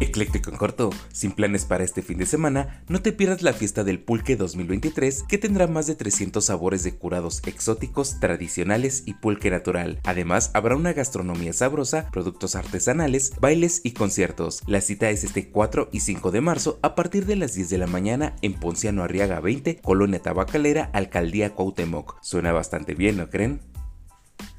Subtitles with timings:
[0.00, 3.84] Ecléctico en corto, sin planes para este fin de semana, no te pierdas la fiesta
[3.84, 9.50] del pulque 2023 que tendrá más de 300 sabores de curados exóticos, tradicionales y pulque
[9.50, 10.00] natural.
[10.04, 14.62] Además, habrá una gastronomía sabrosa, productos artesanales, bailes y conciertos.
[14.66, 17.78] La cita es este 4 y 5 de marzo a partir de las 10 de
[17.78, 22.16] la mañana en Ponciano Arriaga 20, Colonia Tabacalera, Alcaldía Cuauhtémoc.
[22.20, 23.73] Suena bastante bien, ¿no creen?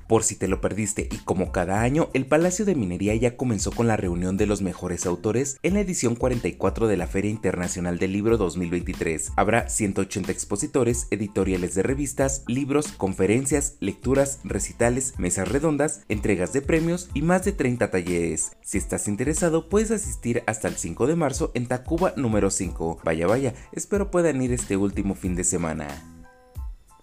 [0.07, 3.71] Por si te lo perdiste y como cada año, el Palacio de Minería ya comenzó
[3.71, 7.97] con la reunión de los mejores autores en la edición 44 de la Feria Internacional
[7.97, 9.31] del Libro 2023.
[9.35, 17.09] Habrá 180 expositores, editoriales de revistas, libros, conferencias, lecturas, recitales, mesas redondas, entregas de premios
[17.15, 18.51] y más de 30 talleres.
[18.61, 22.99] Si estás interesado, puedes asistir hasta el 5 de marzo en Tacuba número 5.
[23.03, 26.14] Vaya vaya, espero puedan ir este último fin de semana.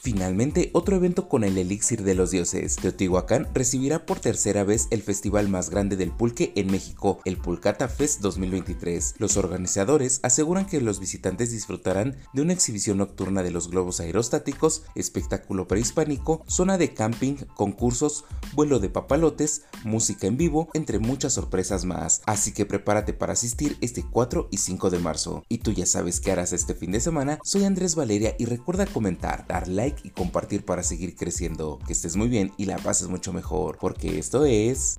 [0.03, 2.75] Finalmente, otro evento con el elixir de los dioses.
[2.75, 7.87] Teotihuacán recibirá por tercera vez el festival más grande del pulque en México, el Pulcata
[7.87, 9.15] Fest 2023.
[9.19, 14.83] Los organizadores aseguran que los visitantes disfrutarán de una exhibición nocturna de los globos aerostáticos,
[14.97, 18.25] espectáculo prehispánico, zona de camping, concursos,
[18.55, 22.23] vuelo de papalotes, música en vivo, entre muchas sorpresas más.
[22.27, 25.45] Así que prepárate para asistir este 4 y 5 de marzo.
[25.49, 27.39] Y tú ya sabes qué harás este fin de semana.
[27.45, 31.79] Soy Andrés Valeria y recuerda comentar, dar like y compartir para seguir creciendo.
[31.87, 34.99] Que estés muy bien y la pases mucho mejor, porque esto es...